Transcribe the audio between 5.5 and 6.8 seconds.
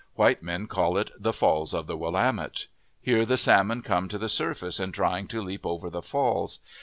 over the falls.